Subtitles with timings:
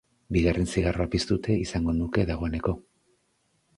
[0.35, 2.75] Bigarren zigarroa piztuta izango nuke dagoeneko.